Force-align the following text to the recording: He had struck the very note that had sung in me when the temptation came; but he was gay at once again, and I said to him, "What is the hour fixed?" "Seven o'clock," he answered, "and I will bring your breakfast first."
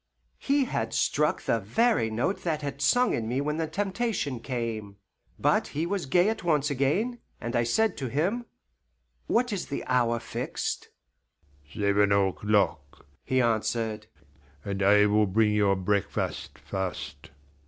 He 0.39 0.65
had 0.65 0.95
struck 0.95 1.43
the 1.43 1.59
very 1.59 2.09
note 2.09 2.41
that 2.41 2.63
had 2.63 2.81
sung 2.81 3.13
in 3.13 3.27
me 3.27 3.39
when 3.39 3.57
the 3.57 3.67
temptation 3.67 4.39
came; 4.39 4.97
but 5.37 5.67
he 5.67 5.85
was 5.85 6.07
gay 6.07 6.27
at 6.27 6.43
once 6.43 6.71
again, 6.71 7.19
and 7.39 7.55
I 7.55 7.61
said 7.65 7.95
to 7.97 8.07
him, 8.07 8.47
"What 9.27 9.53
is 9.53 9.67
the 9.67 9.85
hour 9.85 10.19
fixed?" 10.19 10.89
"Seven 11.71 12.11
o'clock," 12.11 13.05
he 13.23 13.41
answered, 13.41 14.07
"and 14.65 14.81
I 14.81 15.05
will 15.05 15.27
bring 15.27 15.51
your 15.53 15.75
breakfast 15.75 16.57
first." 16.57 17.29